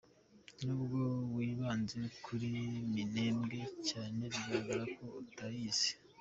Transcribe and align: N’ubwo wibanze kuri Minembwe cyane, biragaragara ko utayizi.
N’ubwo 0.65 0.99
wibanze 1.35 1.99
kuri 2.25 2.45
Minembwe 2.93 3.59
cyane, 3.89 4.21
biragaragara 4.33 4.83
ko 4.95 5.03
utayizi. 5.23 5.89